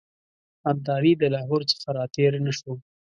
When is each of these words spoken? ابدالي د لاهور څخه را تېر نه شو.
ابدالي 0.71 1.13
د 1.17 1.23
لاهور 1.33 1.61
څخه 1.71 1.89
را 1.97 2.05
تېر 2.15 2.31
نه 2.45 2.53
شو. 2.57 2.73